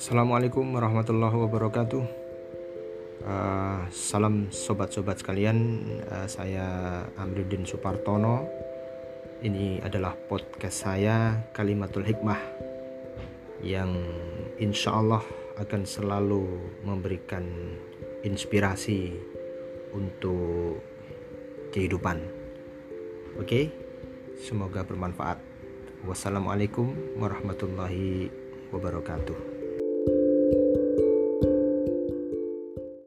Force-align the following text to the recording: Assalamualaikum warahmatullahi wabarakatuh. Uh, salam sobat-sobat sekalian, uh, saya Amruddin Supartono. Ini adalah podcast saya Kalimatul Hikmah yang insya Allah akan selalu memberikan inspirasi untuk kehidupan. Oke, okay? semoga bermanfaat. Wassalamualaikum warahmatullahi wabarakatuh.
Assalamualaikum 0.00 0.64
warahmatullahi 0.64 1.36
wabarakatuh. 1.44 2.02
Uh, 3.20 3.84
salam 3.92 4.48
sobat-sobat 4.48 5.20
sekalian, 5.20 5.84
uh, 6.08 6.24
saya 6.24 6.64
Amruddin 7.20 7.68
Supartono. 7.68 8.48
Ini 9.44 9.84
adalah 9.84 10.16
podcast 10.16 10.88
saya 10.88 11.44
Kalimatul 11.52 12.08
Hikmah 12.08 12.40
yang 13.60 13.92
insya 14.56 14.96
Allah 14.96 15.20
akan 15.60 15.84
selalu 15.84 16.48
memberikan 16.80 17.44
inspirasi 18.24 19.12
untuk 19.92 20.80
kehidupan. 21.76 22.24
Oke, 23.36 23.44
okay? 23.44 23.64
semoga 24.40 24.80
bermanfaat. 24.80 25.36
Wassalamualaikum 26.08 27.20
warahmatullahi 27.20 28.32
wabarakatuh. 28.72 29.59